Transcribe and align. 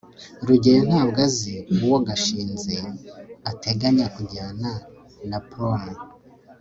rugeyo 0.47 0.81
ntabwo 0.89 1.17
azi 1.27 1.53
uwo 1.85 1.97
gashinzi 2.07 2.75
ateganya 3.51 4.05
kujyana 4.15 4.69
na 5.29 5.39
prom 5.49 5.83